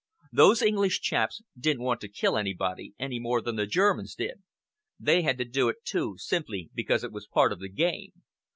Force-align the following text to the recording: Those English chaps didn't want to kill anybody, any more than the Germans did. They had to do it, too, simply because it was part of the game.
Those 0.31 0.63
English 0.63 1.01
chaps 1.01 1.43
didn't 1.55 1.83
want 1.83 2.01
to 2.01 2.07
kill 2.09 2.35
anybody, 2.35 2.95
any 2.97 3.19
more 3.19 3.39
than 3.39 3.55
the 3.55 3.67
Germans 3.67 4.15
did. 4.15 4.41
They 4.99 5.21
had 5.21 5.37
to 5.37 5.45
do 5.45 5.69
it, 5.69 5.83
too, 5.85 6.15
simply 6.17 6.71
because 6.73 7.03
it 7.03 7.11
was 7.11 7.27
part 7.27 7.51
of 7.51 7.59
the 7.59 7.69
game. 7.69 8.09